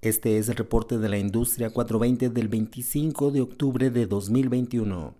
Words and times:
Este 0.00 0.38
es 0.38 0.48
el 0.48 0.54
reporte 0.54 0.96
de 0.98 1.08
la 1.08 1.18
industria 1.18 1.70
420 1.70 2.30
del 2.30 2.46
25 2.46 3.32
de 3.32 3.40
octubre 3.40 3.90
de 3.90 4.06
2021. 4.06 5.16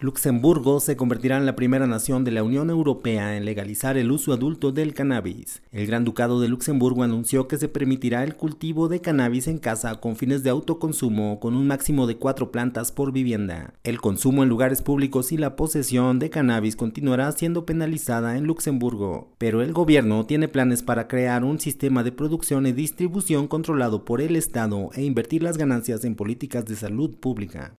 Luxemburgo 0.00 0.78
se 0.78 0.96
convertirá 0.96 1.38
en 1.38 1.44
la 1.44 1.56
primera 1.56 1.88
nación 1.88 2.22
de 2.22 2.30
la 2.30 2.44
Unión 2.44 2.70
Europea 2.70 3.36
en 3.36 3.44
legalizar 3.44 3.96
el 3.96 4.12
uso 4.12 4.32
adulto 4.32 4.70
del 4.70 4.94
cannabis. 4.94 5.60
El 5.72 5.88
Gran 5.88 6.04
Ducado 6.04 6.40
de 6.40 6.46
Luxemburgo 6.46 7.02
anunció 7.02 7.48
que 7.48 7.56
se 7.56 7.66
permitirá 7.66 8.22
el 8.22 8.36
cultivo 8.36 8.86
de 8.86 9.00
cannabis 9.00 9.48
en 9.48 9.58
casa 9.58 9.96
con 9.96 10.14
fines 10.14 10.44
de 10.44 10.50
autoconsumo 10.50 11.40
con 11.40 11.56
un 11.56 11.66
máximo 11.66 12.06
de 12.06 12.16
cuatro 12.16 12.52
plantas 12.52 12.92
por 12.92 13.10
vivienda. 13.10 13.74
El 13.82 14.00
consumo 14.00 14.44
en 14.44 14.48
lugares 14.48 14.82
públicos 14.82 15.32
y 15.32 15.36
la 15.36 15.56
posesión 15.56 16.20
de 16.20 16.30
cannabis 16.30 16.76
continuará 16.76 17.32
siendo 17.32 17.66
penalizada 17.66 18.36
en 18.36 18.44
Luxemburgo, 18.44 19.34
pero 19.36 19.62
el 19.62 19.72
gobierno 19.72 20.26
tiene 20.26 20.46
planes 20.46 20.84
para 20.84 21.08
crear 21.08 21.42
un 21.42 21.58
sistema 21.58 22.04
de 22.04 22.12
producción 22.12 22.68
y 22.68 22.72
distribución 22.72 23.48
controlado 23.48 24.04
por 24.04 24.20
el 24.20 24.36
Estado 24.36 24.90
e 24.94 25.02
invertir 25.02 25.42
las 25.42 25.58
ganancias 25.58 26.04
en 26.04 26.14
políticas 26.14 26.66
de 26.66 26.76
salud 26.76 27.16
pública. 27.18 27.74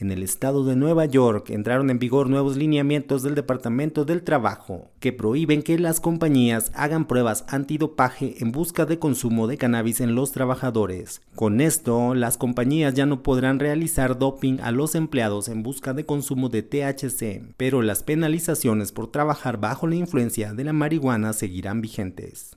En 0.00 0.10
el 0.10 0.22
estado 0.22 0.64
de 0.64 0.76
Nueva 0.76 1.04
York 1.04 1.50
entraron 1.50 1.90
en 1.90 1.98
vigor 1.98 2.30
nuevos 2.30 2.56
lineamientos 2.56 3.22
del 3.22 3.34
Departamento 3.34 4.06
del 4.06 4.22
Trabajo 4.22 4.90
que 4.98 5.12
prohíben 5.12 5.62
que 5.62 5.78
las 5.78 6.00
compañías 6.00 6.72
hagan 6.74 7.04
pruebas 7.04 7.44
antidopaje 7.48 8.36
en 8.42 8.50
busca 8.50 8.86
de 8.86 8.98
consumo 8.98 9.46
de 9.46 9.58
cannabis 9.58 10.00
en 10.00 10.14
los 10.14 10.32
trabajadores. 10.32 11.20
Con 11.34 11.60
esto, 11.60 12.14
las 12.14 12.38
compañías 12.38 12.94
ya 12.94 13.04
no 13.04 13.22
podrán 13.22 13.58
realizar 13.58 14.18
doping 14.18 14.60
a 14.62 14.72
los 14.72 14.94
empleados 14.94 15.48
en 15.48 15.62
busca 15.62 15.92
de 15.92 16.06
consumo 16.06 16.48
de 16.48 16.62
THC, 16.62 17.52
pero 17.58 17.82
las 17.82 18.02
penalizaciones 18.02 18.92
por 18.92 19.12
trabajar 19.12 19.60
bajo 19.60 19.86
la 19.86 19.96
influencia 19.96 20.54
de 20.54 20.64
la 20.64 20.72
marihuana 20.72 21.34
seguirán 21.34 21.82
vigentes. 21.82 22.56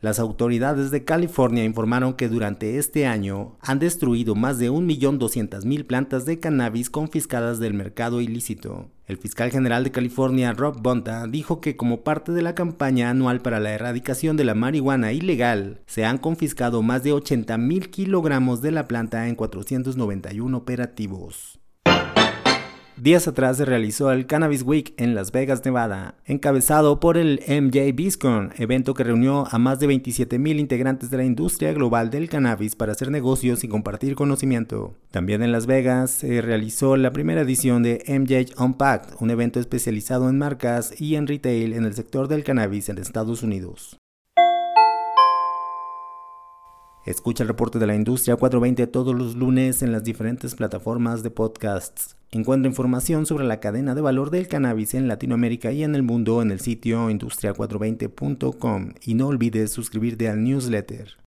Las 0.00 0.20
autoridades 0.20 0.92
de 0.92 1.04
California 1.04 1.64
informaron 1.64 2.14
que 2.14 2.28
durante 2.28 2.78
este 2.78 3.06
año 3.06 3.56
han 3.60 3.80
destruido 3.80 4.36
más 4.36 4.58
de 4.58 4.70
1.200.000 4.70 5.86
plantas 5.86 6.24
de 6.24 6.38
cannabis 6.38 6.88
confiscadas 6.88 7.58
del 7.58 7.74
mercado 7.74 8.20
ilícito. 8.20 8.90
El 9.06 9.16
fiscal 9.16 9.50
general 9.50 9.82
de 9.82 9.90
California, 9.90 10.52
Rob 10.52 10.80
Bonta, 10.80 11.26
dijo 11.26 11.60
que 11.60 11.76
como 11.76 12.02
parte 12.02 12.30
de 12.30 12.42
la 12.42 12.54
campaña 12.54 13.10
anual 13.10 13.40
para 13.40 13.58
la 13.58 13.72
erradicación 13.72 14.36
de 14.36 14.44
la 14.44 14.54
marihuana 14.54 15.12
ilegal, 15.12 15.80
se 15.86 16.04
han 16.04 16.18
confiscado 16.18 16.82
más 16.82 17.02
de 17.02 17.12
80.000 17.12 17.90
kilogramos 17.90 18.60
de 18.60 18.70
la 18.70 18.86
planta 18.86 19.26
en 19.26 19.34
491 19.34 20.56
operativos. 20.56 21.58
Días 23.00 23.28
atrás 23.28 23.58
se 23.58 23.64
realizó 23.64 24.10
el 24.10 24.26
Cannabis 24.26 24.64
Week 24.64 24.92
en 24.96 25.14
Las 25.14 25.30
Vegas, 25.30 25.64
Nevada, 25.64 26.16
encabezado 26.26 26.98
por 26.98 27.16
el 27.16 27.40
MJ 27.46 27.92
BizCon, 27.94 28.52
evento 28.58 28.92
que 28.92 29.04
reunió 29.04 29.46
a 29.52 29.58
más 29.58 29.78
de 29.78 29.86
27.000 29.86 30.58
integrantes 30.58 31.08
de 31.08 31.18
la 31.18 31.24
industria 31.24 31.72
global 31.72 32.10
del 32.10 32.28
cannabis 32.28 32.74
para 32.74 32.90
hacer 32.90 33.12
negocios 33.12 33.62
y 33.62 33.68
compartir 33.68 34.16
conocimiento. 34.16 34.94
También 35.12 35.44
en 35.44 35.52
Las 35.52 35.66
Vegas 35.66 36.10
se 36.10 36.42
realizó 36.42 36.96
la 36.96 37.12
primera 37.12 37.42
edición 37.42 37.84
de 37.84 38.02
MJ 38.08 38.60
Unpacked, 38.60 39.14
un 39.20 39.30
evento 39.30 39.60
especializado 39.60 40.28
en 40.28 40.36
marcas 40.36 41.00
y 41.00 41.14
en 41.14 41.28
retail 41.28 41.74
en 41.74 41.84
el 41.84 41.94
sector 41.94 42.26
del 42.26 42.42
cannabis 42.42 42.88
en 42.88 42.98
Estados 42.98 43.44
Unidos. 43.44 43.96
Escucha 47.06 47.44
el 47.44 47.48
reporte 47.48 47.78
de 47.78 47.86
la 47.86 47.94
industria 47.94 48.34
420 48.34 48.88
todos 48.88 49.14
los 49.14 49.36
lunes 49.36 49.82
en 49.82 49.92
las 49.92 50.02
diferentes 50.02 50.56
plataformas 50.56 51.22
de 51.22 51.30
podcasts. 51.30 52.17
Encuentra 52.30 52.68
información 52.68 53.24
sobre 53.24 53.46
la 53.46 53.58
cadena 53.58 53.94
de 53.94 54.02
valor 54.02 54.30
del 54.30 54.48
cannabis 54.48 54.92
en 54.92 55.08
Latinoamérica 55.08 55.72
y 55.72 55.82
en 55.82 55.94
el 55.94 56.02
mundo 56.02 56.42
en 56.42 56.50
el 56.50 56.60
sitio 56.60 57.08
industria420.com 57.10 58.92
y 59.02 59.14
no 59.14 59.28
olvides 59.28 59.72
suscribirte 59.72 60.28
al 60.28 60.44
newsletter. 60.44 61.27